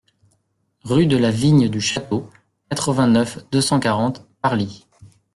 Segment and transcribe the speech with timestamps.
[0.83, 2.27] Rue de la Vigne du Château,
[2.71, 4.87] quatre-vingt-neuf, deux cent quarante Parly